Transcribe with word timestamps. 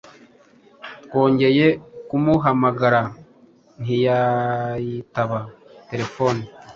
twongeye 1.03 1.65
kumuhamagara 2.07 3.01
ntiyitaba 3.81 5.39
telefone 5.89 6.41